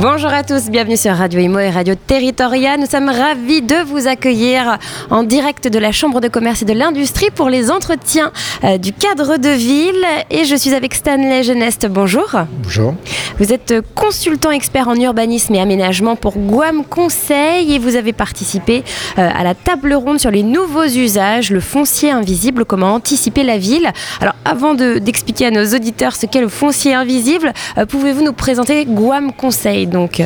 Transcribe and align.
Bonjour 0.00 0.30
à 0.32 0.44
tous, 0.44 0.70
bienvenue 0.70 0.96
sur 0.96 1.10
Radio 1.10 1.40
Imo 1.40 1.58
et 1.58 1.70
Radio 1.70 1.96
Territoria. 1.96 2.76
Nous 2.76 2.86
sommes 2.86 3.08
ravis 3.08 3.62
de 3.62 3.82
vous 3.84 4.06
accueillir 4.06 4.78
en 5.10 5.24
direct 5.24 5.66
de 5.66 5.76
la 5.80 5.90
Chambre 5.90 6.20
de 6.20 6.28
commerce 6.28 6.62
et 6.62 6.64
de 6.64 6.72
l'industrie 6.72 7.30
pour 7.34 7.48
les 7.48 7.68
entretiens 7.68 8.30
euh, 8.62 8.78
du 8.78 8.92
cadre 8.92 9.38
de 9.38 9.48
ville. 9.48 10.06
Et 10.30 10.44
je 10.44 10.54
suis 10.54 10.72
avec 10.72 10.94
Stanley 10.94 11.42
Geneste. 11.42 11.88
Bonjour. 11.90 12.30
Bonjour. 12.62 12.94
Vous 13.40 13.52
êtes 13.52 13.74
consultant 13.96 14.52
expert 14.52 14.86
en 14.86 14.94
urbanisme 14.94 15.56
et 15.56 15.60
aménagement 15.60 16.14
pour 16.14 16.38
Guam 16.38 16.84
Conseil 16.84 17.74
et 17.74 17.80
vous 17.80 17.96
avez 17.96 18.12
participé 18.12 18.84
euh, 19.18 19.28
à 19.34 19.42
la 19.42 19.56
table 19.56 19.94
ronde 19.94 20.20
sur 20.20 20.30
les 20.30 20.44
nouveaux 20.44 20.86
usages, 20.86 21.50
le 21.50 21.60
foncier 21.60 22.12
invisible, 22.12 22.64
comment 22.64 22.94
anticiper 22.94 23.42
la 23.42 23.58
ville. 23.58 23.90
Alors 24.20 24.36
avant 24.44 24.74
d'expliquer 24.74 25.46
à 25.46 25.50
nos 25.50 25.74
auditeurs 25.74 26.14
ce 26.14 26.26
qu'est 26.26 26.40
le 26.40 26.48
foncier 26.48 26.94
invisible, 26.94 27.52
euh, 27.78 27.84
pouvez-vous 27.84 28.22
nous 28.22 28.32
présenter 28.32 28.84
Guam 28.84 29.32
Conseil? 29.32 29.87
Donc 29.88 30.22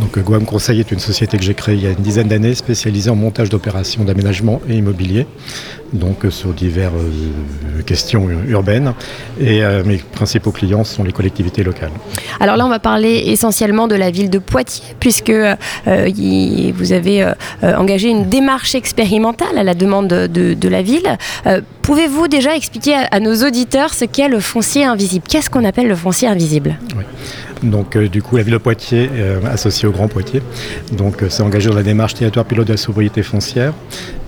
donc 0.00 0.18
Guam 0.18 0.44
Conseil 0.44 0.80
est 0.80 0.90
une 0.90 0.98
société 0.98 1.36
que 1.36 1.44
j'ai 1.44 1.54
créée 1.54 1.74
il 1.76 1.82
y 1.82 1.86
a 1.86 1.90
une 1.90 2.02
dizaine 2.02 2.28
d'années 2.28 2.54
spécialisée 2.54 3.10
en 3.10 3.16
montage 3.16 3.48
d'opérations 3.48 4.04
d'aménagement 4.04 4.60
et 4.68 4.76
immobilier, 4.76 5.26
donc 5.94 6.26
sur 6.30 6.52
diverses 6.52 6.92
euh, 6.94 7.82
questions 7.82 8.28
urbaines. 8.48 8.92
Et 9.40 9.64
euh, 9.64 9.82
mes 9.84 9.98
principaux 9.98 10.50
clients 10.50 10.84
sont 10.84 11.04
les 11.04 11.12
collectivités 11.12 11.62
locales. 11.62 11.92
Alors 12.40 12.56
là, 12.56 12.66
on 12.66 12.68
va 12.68 12.80
parler 12.80 13.22
essentiellement 13.26 13.88
de 13.88 13.94
la 13.94 14.10
ville 14.10 14.28
de 14.28 14.38
Poitiers, 14.38 14.94
puisque 15.00 15.30
euh, 15.30 15.54
vous 15.86 16.92
avez 16.92 17.26
engagé 17.62 18.08
une 18.08 18.28
démarche 18.28 18.74
expérimentale 18.74 19.56
à 19.56 19.62
la 19.62 19.74
demande 19.74 20.08
de, 20.08 20.68
la 20.68 20.82
ville. 20.82 21.16
Pouvez-vous 21.82 22.28
déjà 22.28 22.56
expliquer 22.56 22.94
à, 23.10 23.20
nos 23.20 23.46
auditeurs 23.46 23.94
ce 23.94 24.04
qu'est 24.04 24.28
le 24.28 24.40
foncier 24.40 24.84
invisible? 24.84 25.26
Qu'est-ce 25.28 25.50
qu'on 25.50 25.64
appelle 25.64 25.88
le 25.88 25.94
foncier 25.94 26.28
invisible? 26.28 26.76
Donc 27.64 27.96
euh, 27.96 28.08
du 28.08 28.22
coup 28.22 28.36
la 28.36 28.42
ville 28.42 28.52
de 28.52 28.58
Poitiers 28.58 29.10
euh, 29.14 29.40
associée 29.46 29.88
au 29.88 29.92
Grand 29.92 30.08
Poitiers. 30.08 30.42
Donc 30.92 31.22
euh, 31.22 31.28
s'est 31.28 31.42
engagé 31.42 31.70
dans 31.70 31.76
la 31.76 31.82
démarche 31.82 32.14
territoire 32.14 32.44
pilote 32.44 32.66
de 32.66 32.72
la 32.72 32.76
sobriété 32.76 33.22
foncière. 33.22 33.72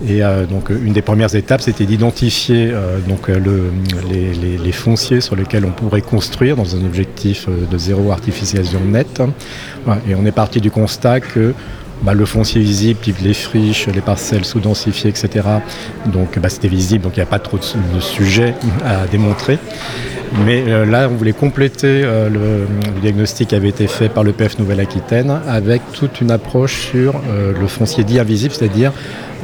Et 0.07 0.21
donc 0.47 0.69
une 0.69 0.93
des 0.93 1.01
premières 1.01 1.33
étapes 1.33 1.56
c'était 1.61 1.85
d'identifier 1.85 2.73
donc 3.07 3.29
les, 3.29 4.71
fonciers 4.71 5.21
sur 5.21 5.35
lesquels 5.35 5.65
on 5.65 5.71
pourrait 5.71 6.01
construire 6.01 6.55
dans 6.55 6.75
un 6.75 6.85
objectif 6.85 7.47
de 7.49 7.77
zéro 7.77 8.11
artificialisation 8.11 8.79
nette. 8.81 9.21
Et 10.07 10.15
on 10.15 10.25
est 10.25 10.31
parti 10.31 10.61
du 10.61 10.71
constat 10.71 11.19
que 11.19 11.53
bah, 12.03 12.13
le 12.13 12.25
foncier 12.25 12.61
visible, 12.61 12.99
type 12.99 13.17
les 13.21 13.33
friches, 13.33 13.87
les 13.87 14.01
parcelles 14.01 14.45
sous-densifiées, 14.45 15.09
etc. 15.09 15.47
Donc 16.05 16.37
bah, 16.39 16.49
c'était 16.49 16.67
visible, 16.67 17.03
donc 17.03 17.13
il 17.15 17.19
n'y 17.19 17.23
a 17.23 17.27
pas 17.27 17.39
trop 17.39 17.57
de, 17.57 17.95
de 17.95 17.99
sujets 17.99 18.53
à 18.85 19.07
démontrer. 19.07 19.57
Mais 20.45 20.63
euh, 20.67 20.85
là, 20.85 21.07
on 21.09 21.15
voulait 21.15 21.33
compléter 21.33 22.01
euh, 22.03 22.29
le, 22.29 22.99
diagnostic 23.01 23.49
qui 23.49 23.55
avait 23.55 23.69
été 23.69 23.87
fait 23.87 24.09
par 24.09 24.23
le 24.23 24.33
PF 24.33 24.59
Nouvelle-Aquitaine 24.59 25.39
avec 25.47 25.81
toute 25.93 26.21
une 26.21 26.31
approche 26.31 26.89
sur 26.91 27.15
euh, 27.29 27.53
le 27.59 27.67
foncier 27.67 28.03
dit 28.03 28.19
invisible, 28.19 28.53
c'est-à-dire 28.53 28.91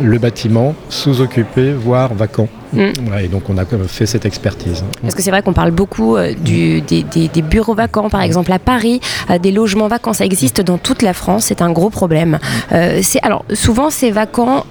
le 0.02 0.17
bâtiment 0.17 0.75
sous-occupé, 0.90 1.72
voire 1.73 2.14
vacant. 2.14 2.48
Mm. 2.74 2.92
et 3.24 3.28
donc 3.28 3.50
on 3.50 3.58
a 3.58 3.66
fait 3.88 4.06
cette 4.06 4.26
expertise. 4.26 4.84
Parce 5.02 5.16
que 5.16 5.22
c'est 5.22 5.32
vrai 5.32 5.42
qu'on 5.42 5.54
parle 5.54 5.72
beaucoup 5.72 6.18
du, 6.44 6.82
des, 6.82 7.42
bureaux 7.42 7.76
vacants, 7.76 8.10
par 8.10 8.22
exemple 8.22 8.52
à 8.52 8.60
Paris, 8.60 9.00
des 9.42 9.52
logements 9.52 9.88
vacants. 9.88 10.14
Ça 10.14 10.26
existe 10.26 10.62
dans 10.62 10.78
toute 10.78 11.02
la 11.02 11.14
France, 11.14 11.46
c'est 11.46 11.62
un 11.62 11.72
gros 11.72 11.90
problème. 11.90 12.40
c'est 12.70 13.22
alors 13.24 13.46
souvent 13.54 13.90
c'est 13.90 14.12
vacant 14.12 14.66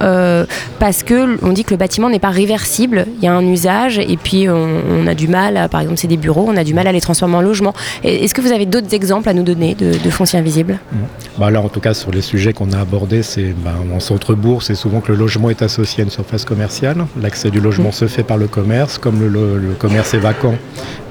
parce 0.79 1.03
que 1.03 1.39
on 1.45 1.53
dit 1.53 1.65
que 1.65 1.71
le 1.71 1.77
bâtiment 1.77 2.11
n'est 2.11 2.19
pas 2.19 2.31
réversible. 2.31 3.07
Il 3.19 3.25
y 3.25 3.29
a 3.29 3.33
un 3.33 3.47
usage 3.47 3.99
et 3.99 4.17
puis 4.17 4.49
on, 4.49 5.07
a 5.07 5.15
du 5.15 5.29
mal, 5.29 5.69
par 5.71 5.81
exemple 5.81 5.99
c'est 5.99 6.09
des 6.09 6.17
bureaux, 6.17 6.47
on 6.49 6.57
a 6.57 6.65
du 6.65 6.75
mal 6.75 6.87
à 6.87 6.93
les 6.93 7.01
transformer 7.01 7.37
en 7.37 7.43
logement. 7.43 7.75
Est-ce 8.05 8.35
que 8.35 8.41
vous 8.41 8.53
avez 8.53 8.67
d'autres 8.67 8.95
exemples 8.95 9.29
à 9.29 9.35
nous 9.35 9.43
donner 9.43 9.75
de, 9.75 10.11
fonciers 10.11 10.39
invisibles 10.39 10.79
mmh. 10.93 10.97
bah 11.39 11.51
Là, 11.51 11.61
en 11.61 11.69
tout 11.69 11.81
cas, 11.81 11.95
sur 11.95 12.11
les 12.11 12.23
sujets 12.23 12.53
qu'on 12.53 12.73
a 12.73 12.79
abordés, 12.79 13.23
c'est 13.23 13.55
bah, 13.65 13.75
en 13.95 14.01
centre-bourg, 14.01 14.63
c'est 14.63 14.75
souvent 14.75 15.01
que 15.01 15.13
le 15.13 15.19
logement 15.19 15.51
est 15.51 15.63
associé 15.63 16.03
à 16.03 16.05
une 16.05 16.11
surface 16.11 16.45
commerciale. 16.45 17.07
L'accès 17.21 17.51
du 17.51 17.61
logement. 17.61 17.92
Se 17.93 18.07
fait 18.07 18.23
par 18.23 18.37
le 18.37 18.49
commerce. 18.49 18.99
Comme 18.99 19.21
le, 19.21 19.75
commerce 19.79 20.15
est 20.15 20.19
vacant, 20.19 20.55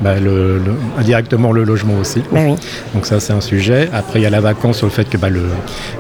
bah, 0.02 0.16
indirectement 0.98 1.52
le 1.52 1.64
logement 1.64 1.98
aussi. 2.00 2.22
Bah 2.32 2.40
Donc 2.94 3.06
ça, 3.06 3.20
c'est 3.20 3.34
un 3.34 3.42
sujet. 3.42 3.90
Après, 3.94 4.20
il 4.20 4.24
y 4.24 4.26
a 4.26 4.30
la 4.30 4.42
vacance 4.42 4.78
sur 4.78 4.88
le 4.88 4.92
fait 4.92 5.10
que 5.10 5.18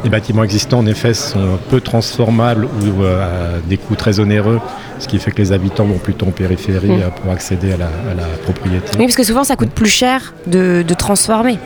les 0.03 0.09
bâtiments 0.09 0.43
existants, 0.43 0.79
en 0.79 0.85
effet, 0.85 1.13
sont 1.13 1.59
peu 1.69 1.81
transformables 1.81 2.65
ou 2.65 3.03
euh, 3.03 3.57
à 3.57 3.59
des 3.67 3.77
coûts 3.77 3.95
très 3.95 4.19
onéreux 4.19 4.59
ce 5.01 5.07
qui 5.07 5.19
fait 5.19 5.31
que 5.31 5.41
les 5.41 5.51
habitants 5.51 5.85
vont 5.85 5.97
plutôt 5.97 6.27
en 6.27 6.31
périphérie 6.31 6.89
mmh. 6.89 7.01
euh, 7.01 7.09
pour 7.09 7.31
accéder 7.31 7.73
à 7.73 7.77
la, 7.77 7.87
propriété. 8.43 8.97
Oui, 8.97 9.05
parce 9.05 9.15
que 9.15 9.23
souvent 9.23 9.43
ça 9.43 9.55
coûte 9.55 9.71
plus 9.71 9.89
cher 9.89 10.33
de, 10.47 10.83
transformer. 10.97 11.57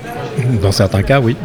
Dans 0.62 0.72
certains 0.72 1.03
cas, 1.03 1.19
oui. 1.19 1.35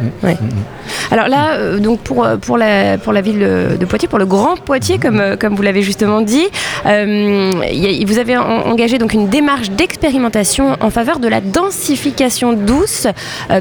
Alors 1.11 1.27
là, 1.27 1.53
euh, 1.53 1.79
donc 1.79 1.99
pour, 2.01 2.23
euh, 2.23 2.37
pour, 2.37 2.57
la, 2.57 2.97
pour 2.97 3.13
la 3.13 3.21
ville 3.21 3.39
de 3.39 3.85
Poitiers, 3.85 4.07
pour 4.07 4.19
le 4.19 4.25
Grand 4.25 4.57
Poitiers, 4.57 4.97
comme, 4.97 5.37
comme 5.39 5.55
vous 5.55 5.61
l'avez 5.61 5.81
justement 5.81 6.21
dit, 6.21 6.45
vous 6.83 8.17
avez 8.17 8.37
engagé 8.37 8.97
donc 8.97 9.13
une 9.13 9.27
démarche 9.27 9.71
d'expérimentation 9.71 10.77
en 10.79 10.89
faveur 10.89 11.19
de 11.19 11.27
la 11.27 11.41
densification 11.41 12.53
douce, 12.53 13.07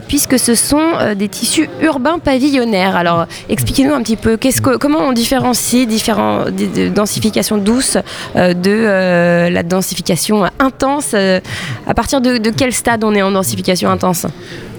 puisque 0.08 0.38
ce 0.38 0.54
sont 0.54 1.14
des 1.16 1.28
tissus 1.28 1.68
urbains 1.82 2.18
pavillonnaires. 2.18 2.96
Alors 2.96 3.26
expliquez-nous 3.48 3.94
un 3.94 4.02
petit 4.02 4.16
peu 4.16 4.38
comment 4.78 5.00
on 5.00 5.12
différencie 5.12 5.86
différentes 5.86 6.50
densifications 6.94 7.58
douces 7.58 7.98
euh, 8.36 8.54
de 8.54 8.70
euh, 8.70 9.50
la 9.50 9.62
densification 9.62 10.44
intense. 10.58 11.12
Euh, 11.14 11.40
à 11.86 11.94
partir 11.94 12.20
de, 12.20 12.38
quel 12.50 12.72
stade 12.72 13.04
on 13.04 13.14
est 13.14 13.22
en 13.22 13.32
densification 13.32 13.90
intense? 13.90 14.26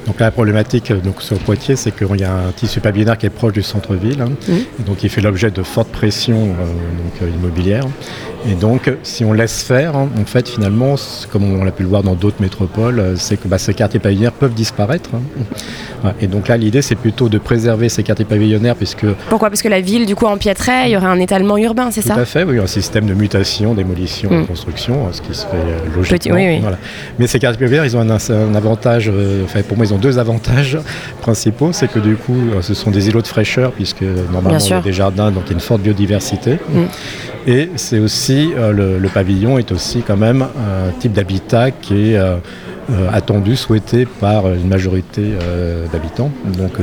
Donc 0.05 0.19
la 0.19 0.31
problématique 0.31 0.91
donc, 0.91 1.21
sur 1.21 1.37
Poitiers, 1.39 1.75
c'est 1.75 1.91
qu'il 1.91 2.19
y 2.19 2.23
a 2.23 2.33
un 2.33 2.51
tissu 2.51 2.79
pavillonnaire 2.79 3.17
qui 3.17 3.25
est 3.25 3.29
proche 3.29 3.53
du 3.53 3.61
centre-ville, 3.61 4.21
hein. 4.21 4.31
mmh. 4.47 4.83
donc 4.85 5.03
il 5.03 5.09
fait 5.09 5.21
l'objet 5.21 5.51
de 5.51 5.63
fortes 5.63 5.89
pressions 5.89 6.47
donc, 6.47 7.29
immobilières. 7.35 7.85
Et 8.49 8.55
donc, 8.55 8.91
si 9.03 9.23
on 9.23 9.33
laisse 9.33 9.61
faire, 9.61 9.95
hein, 9.95 10.09
en 10.19 10.25
fait, 10.25 10.49
finalement, 10.49 10.95
comme 11.31 11.59
on 11.59 11.63
l'a 11.63 11.71
pu 11.71 11.83
le 11.83 11.89
voir 11.89 12.01
dans 12.01 12.15
d'autres 12.15 12.41
métropoles, 12.41 12.99
euh, 12.99 13.15
c'est 13.15 13.37
que 13.37 13.47
bah, 13.47 13.59
ces 13.59 13.73
quartiers 13.75 13.99
pavillonnaires 13.99 14.31
peuvent 14.31 14.53
disparaître. 14.53 15.11
Hein. 15.13 16.13
Et 16.19 16.27
donc 16.27 16.47
là, 16.47 16.57
l'idée, 16.57 16.81
c'est 16.81 16.95
plutôt 16.95 17.29
de 17.29 17.37
préserver 17.37 17.87
ces 17.89 18.01
quartiers 18.01 18.25
pavillonnaires, 18.25 18.75
puisque... 18.75 19.05
Pourquoi? 19.29 19.49
Parce 19.49 19.61
que 19.61 19.67
la 19.67 19.81
ville, 19.81 20.07
du 20.07 20.15
coup, 20.15 20.25
empiéterait, 20.25 20.89
il 20.89 20.93
y 20.93 20.97
aurait 20.97 21.05
un 21.05 21.19
étalement 21.19 21.57
urbain, 21.57 21.91
c'est 21.91 22.01
ça? 22.01 22.15
Tout 22.15 22.21
à 22.21 22.25
fait, 22.25 22.43
oui, 22.43 22.57
un 22.57 22.65
système 22.65 23.05
de 23.05 23.13
mutation, 23.13 23.75
démolition, 23.75 24.31
mm. 24.31 24.47
construction, 24.47 25.11
ce 25.11 25.21
qui 25.21 25.35
serait 25.35 25.57
euh, 25.57 25.95
logiquement. 25.95 26.71
Mais 27.19 27.27
ces 27.27 27.37
quartiers 27.37 27.59
pavillonnaires, 27.59 27.85
ils 27.85 27.95
ont 27.95 28.01
un, 28.01 28.55
avantage, 28.55 29.11
euh, 29.13 29.43
enfin, 29.45 29.61
pour 29.61 29.77
moi, 29.77 29.85
ils 29.91 29.93
ont 29.93 29.99
deux 29.99 30.19
avantages 30.19 30.77
principaux. 31.21 31.69
C'est 31.73 31.89
que 31.89 31.99
du 31.99 32.15
coup, 32.15 32.37
ce 32.61 32.73
sont 32.73 32.91
des 32.91 33.09
îlots 33.09 33.21
de 33.21 33.27
fraîcheur, 33.27 33.71
puisque 33.71 34.03
normalement, 34.31 34.59
il 34.59 34.69
y 34.69 34.73
a 34.73 34.81
des 34.81 34.93
jardins, 34.93 35.31
donc 35.31 35.43
il 35.45 35.49
y 35.49 35.51
a 35.51 35.53
une 35.55 35.59
forte 35.59 35.81
biodiversité. 35.81 36.59
Mm. 36.69 36.83
Et 37.47 37.69
c'est 37.75 37.99
aussi, 37.99 38.51
euh, 38.55 38.99
le, 38.99 39.09
pavillon 39.09 39.57
est 39.57 39.71
aussi 39.71 40.03
quand 40.05 40.17
même 40.17 40.43
un 40.43 40.91
type 40.99 41.13
d'habitat 41.13 41.71
qui 41.71 42.11
est 42.11 42.17
euh, 42.17 42.35
euh, 42.35 42.37
attendu, 43.11 43.55
souhaité 43.55 44.05
par 44.05 44.47
une 44.47 44.67
majorité 44.67 45.33
d'habitants. 45.91 46.31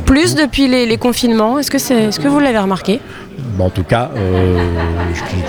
Plus 0.06 0.34
depuis 0.34 0.68
les, 0.68 0.96
confinements, 0.96 1.58
est-ce 1.58 1.70
que, 1.70 1.78
c'est, 1.78 2.04
est-ce 2.04 2.20
que 2.20 2.28
vous 2.28 2.40
l'avez 2.40 2.58
remarqué? 2.58 3.00
En 3.58 3.70
tout 3.70 3.82
cas, 3.82 4.10
euh, 4.16 4.58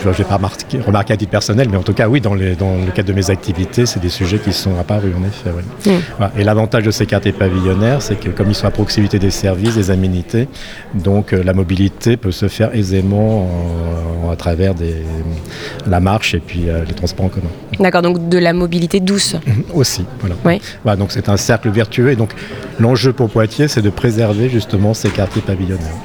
je 0.02 0.08
ne 0.08 0.14
vais 0.14 0.24
pas 0.24 0.40
remarquer, 0.86 1.14
à 1.14 1.18
titre 1.18 1.32
personnel, 1.32 1.68
mais 1.70 1.78
en 1.78 1.84
tout 1.84 1.94
cas, 1.94 2.08
oui, 2.08 2.22
dans, 2.22 2.34
le 2.34 2.56
cadre 2.94 3.08
de 3.08 3.14
mes 3.14 3.30
activités, 3.30 3.86
c'est 3.86 4.00
des 4.00 4.10
sujets 4.10 4.40
qui 4.40 4.52
sont 4.52 4.78
apparus, 4.80 5.14
en 5.16 5.24
effet. 5.24 5.52
Mm. 5.86 6.40
Et 6.40 6.44
l'avantage 6.44 6.84
de 6.84 6.92
ces 6.92 7.06
quartiers 7.06 7.32
pavillonnaires, 7.32 8.02
c'est 8.02 8.20
que 8.20 8.30
comme 8.30 8.50
ils 8.50 8.56
sont 8.56 8.68
à 8.68 8.72
proximité 8.72 9.20
des 9.20 9.32
services, 9.32 9.76
des 9.76 9.92
aménités, 9.92 10.48
donc 10.94 11.34
euh, 11.34 11.44
la 11.44 11.54
mobilité 11.54 12.18
peut 12.18 12.32
se 12.32 12.48
faire 12.48 12.74
aisément 12.76 13.48
à 14.32 14.36
travers 14.36 14.74
la 15.88 16.00
marche 16.00 16.36
et 16.36 16.40
puis 16.40 16.70
euh, 16.70 16.84
les 16.88 16.94
transports 16.94 17.26
en 17.26 17.30
commun. 17.30 17.50
D'accord, 17.80 18.02
donc 18.02 18.30
de 18.30 18.38
la 18.38 18.54
mobilité 18.54 19.00
douce. 19.00 19.36
Aussi, 19.74 20.06
voilà. 20.22 20.96
donc 20.96 21.12
c'est 21.12 21.30
un 21.30 21.38
cercle 21.38 21.70
vertueux. 21.70 22.12
Et 22.12 22.16
donc 22.16 22.32
l'enjeu 22.80 23.14
pour 23.14 23.30
Poitiers, 23.30 23.68
c'est 23.68 23.82
de 23.82 23.90
préserver 23.90 24.50
justement 24.50 24.94
ces 24.94 25.10
quartiers 25.10 25.42
pavillonnaires. 25.42 25.96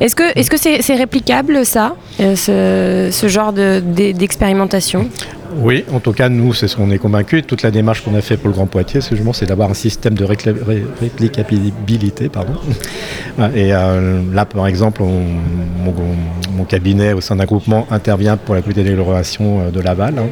Est-ce 0.00 0.16
que 0.16 0.56
c'est 0.56 0.78
-ce 0.78 0.82
c'est 0.82 0.96
réplicable 0.96 1.64
ça, 1.64 1.94
euh, 2.20 3.10
ce, 3.10 3.28
genre 3.28 3.52
d'expérimentation? 3.52 5.08
Oui, 5.56 5.84
en 5.92 6.00
tout 6.00 6.12
cas, 6.12 6.28
nous, 6.28 6.54
c'est 6.54 6.68
ce 6.68 6.76
qu'on 6.76 6.90
est 6.90 6.98
convaincu. 6.98 7.42
Toute 7.42 7.62
la 7.62 7.70
démarche 7.70 8.04
qu'on 8.04 8.14
a 8.14 8.20
fait 8.20 8.36
pour 8.36 8.48
le 8.48 8.54
Grand 8.54 8.66
Poitiers, 8.66 9.00
c'est 9.00 9.46
d'avoir 9.46 9.70
un 9.70 9.74
système 9.74 10.14
de 10.14 10.24
réplicabilité. 10.24 12.28
Pardon. 12.28 12.54
Et 13.54 13.74
euh, 13.74 14.20
là, 14.32 14.44
par 14.44 14.66
exemple, 14.66 15.02
mon, 15.02 16.64
cabinet 16.68 17.14
au 17.14 17.20
sein 17.20 17.36
d'un 17.36 17.46
groupement 17.46 17.86
intervient 17.90 18.36
pour 18.36 18.54
la 18.54 18.60
communauté 18.60 18.84
d'amélioration 18.84 19.60
euh, 19.60 19.70
de 19.70 19.80
Laval, 19.80 20.18
hein, 20.18 20.26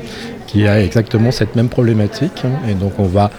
qui 0.47 0.69
a 0.69 0.83
exactement 0.83 1.31
cette 1.31 1.57
même 1.57 1.69
problématique. 1.69 2.43
Et 2.69 2.75
donc, 2.75 2.99
on 2.99 3.07
va 3.07 3.31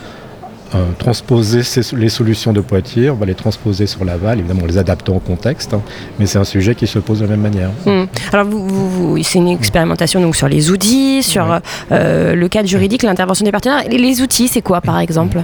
transposer 0.97 1.61
les 1.95 2.09
solutions 2.09 2.53
de 2.53 2.61
Poitiers, 2.61 3.09
on 3.09 3.15
va 3.15 3.25
les 3.25 3.35
transposer 3.35 3.87
sur 3.87 4.05
Laval, 4.05 4.39
évidemment 4.39 4.63
en 4.63 4.67
les 4.67 4.77
adaptant 4.77 5.15
au 5.15 5.19
contexte, 5.19 5.73
hein, 5.73 5.81
mais 6.19 6.25
c'est 6.25 6.37
un 6.37 6.43
sujet 6.43 6.75
qui 6.75 6.85
se 6.85 6.99
pose 6.99 7.19
de 7.19 7.25
la 7.25 7.31
même 7.31 7.41
manière. 7.41 7.69
Hmm. 7.85 8.05
Alors 8.31 8.45
vous, 8.45 9.17
c'est 9.23 9.39
une 9.39 9.47
expérimentation 9.47 10.21
donc 10.21 10.35
sur 10.35 10.47
les 10.47 10.69
outils, 10.69 11.23
sur 11.23 11.59
le 11.91 12.47
cadre 12.47 12.67
juridique, 12.67 13.03
l'intervention 13.03 13.45
des 13.45 13.51
partenaires. 13.51 13.83
Les 13.89 14.21
outils, 14.21 14.47
c'est 14.47 14.61
quoi 14.61 14.81
par 14.81 14.99
exemple? 14.99 15.41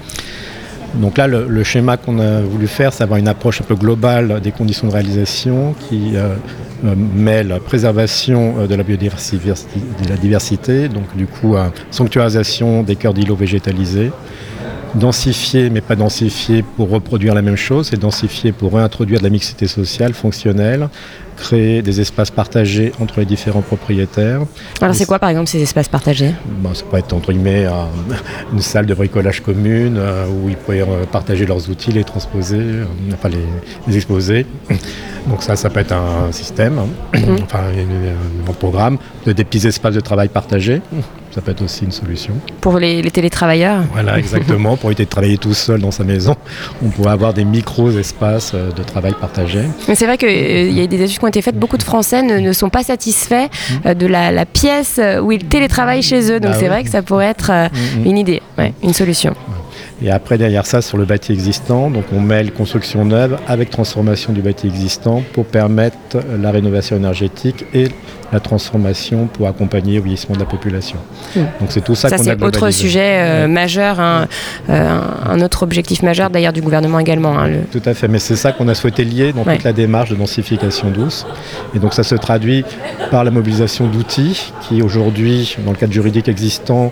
Donc 0.96 1.18
là, 1.18 1.28
le, 1.28 1.64
schéma 1.64 1.98
qu'on 1.98 2.20
a 2.20 2.42
voulu 2.42 2.68
faire, 2.68 2.94
c'est 2.94 3.04
avoir 3.04 3.20
une 3.20 3.28
approche 3.28 3.62
un 3.62 3.66
peu 3.66 3.76
globale 3.76 4.40
des 4.42 4.52
conditions 4.52 4.88
de 4.88 4.94
réalisation 4.94 5.76
qui 5.88 6.16
euh, 6.16 6.36
euh, 6.86 6.96
mêle 6.96 7.60
préservation 7.66 8.56
euh, 8.60 8.68
de 8.68 8.76
la 8.76 8.84
biodiversité, 8.84 9.38
de 10.04 10.10
la 10.10 10.16
diversité, 10.16 10.88
donc 10.88 11.16
du 11.16 11.28
coup 11.28 11.56
sanctuarisation 11.92 12.84
des 12.84 12.96
cœurs 12.96 13.14
d'îlots 13.14 13.36
végétalisés, 13.36 14.12
densifier 14.96 15.70
mais 15.70 15.82
pas 15.82 15.96
densifier 15.96 16.64
pour 16.64 16.90
reproduire 16.90 17.34
la 17.34 17.42
même 17.42 17.56
chose, 17.56 17.88
c'est 17.90 18.00
densifier 18.00 18.52
pour 18.52 18.74
réintroduire 18.74 19.20
de 19.20 19.24
la 19.24 19.30
mixité 19.30 19.68
sociale 19.68 20.14
fonctionnelle, 20.14 20.90
créer 21.36 21.82
des 21.82 22.02
espaces 22.02 22.32
partagés 22.32 22.92
entre 23.00 23.20
les 23.20 23.26
différents 23.26 23.62
propriétaires. 23.62 24.42
Alors 24.82 24.96
c'est 24.96 25.06
quoi 25.06 25.20
par 25.20 25.30
exemple 25.30 25.48
ces 25.48 25.62
espaces 25.62 25.90
partagés? 25.90 26.34
Bon, 26.60 26.74
Ça 26.74 26.84
peut 26.90 26.98
être 26.98 27.14
entre 27.14 27.32
guillemets 27.32 27.68
une 28.54 28.62
salle 28.62 28.86
de 28.86 28.94
bricolage 28.94 29.42
commune 29.42 29.98
euh, 29.98 30.26
où 30.28 30.50
ils 30.50 30.56
pourraient 30.56 30.82
euh, 30.82 31.06
partager 31.12 31.46
leurs 31.46 31.70
outils, 31.70 31.92
les 31.92 32.04
transposer, 32.04 32.58
euh, 32.58 32.86
enfin 33.14 33.30
les, 33.30 33.96
exposer. 33.96 34.46
Donc 35.28 35.44
ça, 35.44 35.56
ça 35.56 35.70
peut 35.70 35.80
être 35.80 35.94
un 35.94 36.32
système, 36.32 36.80
hein. 36.80 37.18
mmh. 37.18 37.44
enfin 37.44 37.64
un 38.48 38.54
programme, 38.54 38.98
de, 39.26 39.32
des 39.32 39.44
petits 39.44 39.66
espaces 39.68 39.96
de 39.96 40.00
travail 40.00 40.30
partagés 40.30 40.82
ça 41.36 41.42
peut 41.42 41.52
être 41.52 41.64
aussi 41.64 41.84
une 41.84 41.92
solution. 41.92 42.34
Pour 42.62 42.80
les, 42.80 43.04
télétravailleurs 43.12 43.84
Voilà, 43.92 44.18
exactement. 44.20 44.78
pour 44.78 44.90
éviter 44.90 45.04
de 45.04 45.10
travailler 45.10 45.38
tout 45.38 45.54
seul 45.54 45.82
dans 45.82 45.92
sa 45.92 46.06
maison, 46.06 46.34
on 46.82 46.88
pourrait 46.88 47.12
avoir 47.12 47.34
des 47.34 47.44
micro-espaces 47.44 48.54
euh, 48.56 48.72
de 48.72 48.84
travail 48.84 49.14
partagés. 49.20 49.66
Mais 49.90 49.96
c'est 49.96 50.06
vrai 50.06 50.18
qu'il 50.18 50.30
euh, 50.30 50.70
y 50.70 50.82
a 50.82 50.88
des 50.88 51.02
études 51.02 51.20
qui 51.20 51.26
ont 51.26 51.28
été 51.28 51.42
faites. 51.42 51.60
Beaucoup 51.60 51.78
de 51.78 51.84
Français 51.84 52.22
ne, 52.22 52.54
sont 52.54 52.70
pas 52.70 52.84
satisfaits 52.84 53.48
mmh. 53.50 53.74
euh, 53.88 53.94
de 53.96 54.08
la, 54.08 54.46
pièce 54.46 55.02
où 55.22 55.34
ils 55.34 55.44
télétravaillent 55.44 56.04
chez 56.04 56.32
eux. 56.32 56.40
Donc 56.40 56.52
ah 56.54 56.58
c'est 56.58 56.70
vrai 56.70 56.86
que 56.86 56.90
ça 56.90 57.02
pourrait 57.02 57.26
être 57.26 57.52
mmh, 57.52 58.00
mmh. 58.00 58.06
une 58.06 58.18
idée, 58.18 58.42
une 58.82 58.94
solution. 58.94 59.36
Et 60.02 60.12
après, 60.12 60.38
derrière 60.38 60.66
ça, 60.66 60.82
sur 60.82 60.98
le 60.98 61.06
bâti 61.06 61.32
existant, 61.32 61.90
donc 61.90 62.06
on 62.12 62.20
mêle 62.20 62.52
construction 62.52 63.06
neuve 63.06 63.38
avec 63.48 63.70
transformation 63.70 64.34
du 64.34 64.42
bâti 64.42 64.68
existant 64.68 65.24
pour 65.34 65.46
permettre 65.46 66.18
la 66.38 66.52
rénovation 66.52 66.98
énergétique 66.98 67.66
et 67.74 67.88
la 68.34 68.40
transformation 68.42 69.28
pour 69.28 69.48
accompagner 69.48 69.96
le 69.96 70.02
vieillissement 70.02 70.36
de 70.36 70.42
la 70.42 70.46
population. 70.46 70.98
Donc 71.36 71.70
c'est 71.70 71.84
tout 71.84 71.96
ça, 71.96 72.10
ça 72.10 72.18
qu'on 72.18 72.24
a 72.24 72.36
c'est 72.36 72.44
autre 72.44 72.70
sujet 72.72 73.20
euh, 73.22 73.48
majeur, 73.48 73.98
euh, 74.00 74.26
un, 74.68 75.42
autre 75.42 75.64
objectif 75.64 76.04
majeur 76.04 76.30
d'ailleurs 76.30 76.52
du 76.52 76.62
gouvernement 76.62 77.00
également. 77.00 77.40
Hein, 77.40 77.52
tout 77.72 77.82
à 77.86 77.94
fait, 77.94 78.10
mais 78.10 78.20
c'est 78.20 78.36
ça 78.36 78.52
qu'on 78.52 78.68
a 78.68 78.76
souhaité 78.76 79.06
lier 79.06 79.32
dans 79.32 79.46
toute 79.46 79.64
la 79.64 79.74
démarche 79.74 80.10
de 80.10 80.16
densification 80.16 80.90
douce. 80.90 81.26
Et 81.74 81.80
donc 81.80 81.94
ça 81.94 82.04
se 82.04 82.16
traduit 82.16 82.66
par 83.12 83.24
la 83.24 83.32
mobilisation 83.32 83.88
d'outils 83.88 84.52
qui 84.68 84.82
aujourd'hui, 84.82 85.56
dans 85.64 85.72
le 85.72 85.78
cadre 85.78 85.94
juridique 85.94 86.28
existant, 86.28 86.92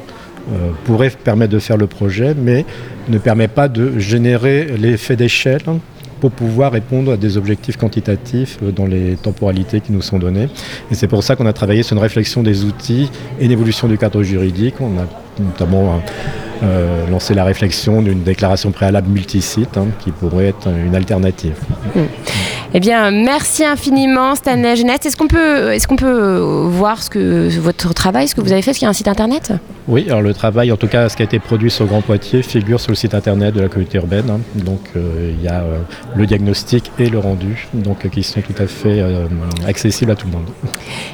euh, 0.51 0.71
pourrait 0.85 1.09
permettre 1.09 1.53
de 1.53 1.59
faire 1.59 1.77
le 1.77 1.87
projet, 1.87 2.35
mais 2.35 2.65
ne 3.07 3.17
permet 3.17 3.47
pas 3.47 3.67
de 3.67 3.97
générer 3.99 4.65
l'effet 4.77 5.15
d'échelle 5.15 5.61
pour 6.19 6.31
pouvoir 6.31 6.71
répondre 6.71 7.13
à 7.13 7.17
des 7.17 7.37
objectifs 7.37 7.77
quantitatifs 7.77 8.57
euh, 8.63 8.71
dans 8.71 8.85
les 8.85 9.15
temporalités 9.15 9.81
qui 9.81 9.91
nous 9.91 10.01
sont 10.01 10.19
données. 10.19 10.49
Et 10.91 10.95
c'est 10.95 11.07
pour 11.07 11.23
ça 11.23 11.35
qu'on 11.35 11.45
a 11.45 11.53
travaillé 11.53 11.83
sur 11.83 11.95
une 11.95 12.01
réflexion 12.01 12.43
des 12.43 12.65
outils 12.65 13.09
et 13.39 13.45
une 13.45 13.51
évolution 13.51 13.87
du 13.87 13.97
cadre 13.97 14.23
juridique. 14.23 14.75
On 14.79 14.97
a 14.99 15.05
notamment 15.39 16.01
euh, 16.63 17.07
lancé 17.09 17.33
la 17.33 17.43
réflexion 17.43 18.01
d'une 18.01 18.23
déclaration 18.23 18.71
préalable 18.71 19.09
multisite 19.09 19.77
hein, 19.77 19.87
qui 19.99 20.11
pourrait 20.11 20.47
être 20.47 20.69
une 20.69 20.95
alternative. 20.95 21.55
Hmm. 21.95 22.01
Eh 22.75 22.79
bien, 22.79 23.11
merci 23.11 23.63
infiniment, 23.63 24.33
Stanley 24.33 24.75
Geneste. 24.75 25.05
Est-ce 25.05 25.15
qu'on 25.15 25.27
peut, 25.27 25.71
est 25.71 25.85
qu'on 25.85 25.95
peut 25.95 26.39
voir 26.67 27.03
ce 27.03 27.09
que, 27.11 27.47
votre 27.59 27.93
travail, 27.93 28.27
ce 28.27 28.33
que 28.33 28.41
vous 28.41 28.51
avez 28.51 28.63
fait? 28.63 28.71
Est-ce 28.71 28.79
qu'il 28.79 28.85
y 28.85 28.87
a 28.87 28.89
un 28.89 28.93
site 28.93 29.07
internet? 29.07 29.53
Oui, 29.87 30.05
alors 30.07 30.23
le 30.23 30.33
travail, 30.33 30.71
en 30.71 30.77
tout 30.77 30.87
cas, 30.87 31.07
ce 31.07 31.15
qui 31.15 31.21
a 31.21 31.25
été 31.25 31.37
produit 31.37 31.69
sur 31.69 31.85
Grand 31.85 32.01
Poitiers, 32.01 32.41
figure 32.41 32.79
sur 32.79 32.89
le 32.89 32.95
site 32.95 33.13
internet 33.13 33.53
de 33.53 33.61
la 33.61 33.67
communauté 33.67 33.99
urbaine. 33.99 34.27
Hein. 34.27 34.39
Donc, 34.55 34.79
euh, 34.95 35.33
il 35.37 35.43
y 35.43 35.47
a 35.47 35.61
euh, 35.61 35.81
le 36.15 36.25
diagnostic 36.25 36.91
et 36.97 37.09
le 37.09 37.19
rendu, 37.19 37.67
donc 37.75 38.09
qui 38.09 38.23
sont 38.23 38.41
tout 38.41 38.55
à 38.57 38.65
fait 38.65 39.01
euh, 39.01 39.27
accessibles 39.67 40.09
à 40.09 40.15
tout 40.15 40.25
le 40.25 40.33
monde. 40.33 40.47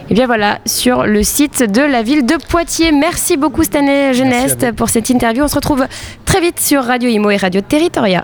Eh 0.09 0.13
bien, 0.13 0.27
voilà, 0.27 0.59
sur 0.65 1.05
le 1.05 1.23
site 1.23 1.69
de 1.69 1.81
la 1.81 2.03
ville 2.03 2.25
de 2.25 2.35
Poitiers. 2.47 2.93
Merci 2.93 3.35
beaucoup, 3.35 3.63
Stanley 3.63 4.13
Geneste, 4.13 4.71
pour 4.77 4.87
cette 4.87 5.09
interview. 5.09 5.43
On 5.43 5.49
se 5.49 5.55
retrouve 5.55 5.85
très 6.23 6.39
vite 6.39 6.61
sur 6.61 6.85
Radio 6.85 7.09
Imo 7.09 7.31
et 7.31 7.37
Radio 7.37 7.59
Territoria. 7.59 8.23